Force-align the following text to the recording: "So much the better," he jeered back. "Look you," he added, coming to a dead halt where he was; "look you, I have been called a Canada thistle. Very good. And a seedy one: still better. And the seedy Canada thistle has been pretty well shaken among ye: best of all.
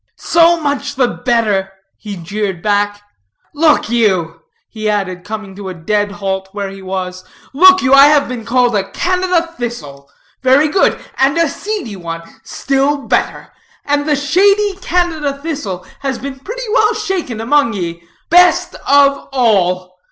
"So 0.17 0.59
much 0.59 0.95
the 0.95 1.07
better," 1.07 1.71
he 1.95 2.17
jeered 2.17 2.63
back. 2.63 3.03
"Look 3.53 3.87
you," 3.87 4.39
he 4.67 4.89
added, 4.89 5.23
coming 5.23 5.55
to 5.55 5.69
a 5.69 5.75
dead 5.75 6.13
halt 6.13 6.49
where 6.53 6.69
he 6.69 6.81
was; 6.81 7.23
"look 7.53 7.83
you, 7.83 7.93
I 7.93 8.07
have 8.07 8.27
been 8.27 8.43
called 8.43 8.75
a 8.75 8.89
Canada 8.89 9.53
thistle. 9.59 10.09
Very 10.41 10.69
good. 10.69 10.99
And 11.19 11.37
a 11.37 11.47
seedy 11.47 11.95
one: 11.97 12.23
still 12.43 12.97
better. 13.05 13.51
And 13.85 14.09
the 14.09 14.15
seedy 14.15 14.75
Canada 14.77 15.37
thistle 15.39 15.85
has 15.99 16.17
been 16.17 16.39
pretty 16.39 16.65
well 16.73 16.95
shaken 16.95 17.39
among 17.39 17.73
ye: 17.73 18.01
best 18.31 18.73
of 18.87 19.27
all. 19.31 19.99